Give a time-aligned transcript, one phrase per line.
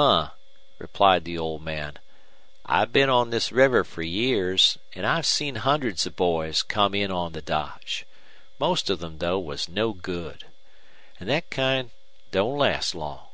[0.00, 0.30] "Huh,"
[0.78, 1.98] replied the old man.
[2.64, 7.10] "I've been on this river fer years, an' I've seen hundreds of boys come in
[7.12, 8.06] on the dodge.
[8.58, 10.46] Most of them, though, was no good.
[11.20, 11.90] An' thet kind
[12.30, 13.26] don't last long.